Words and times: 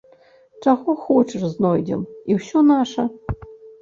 Чаго 0.67 0.95
хочаш 1.03 1.43
знойдзем, 1.53 2.01
і 2.33 2.39
ўсё 2.39 2.65
наша. 2.73 3.07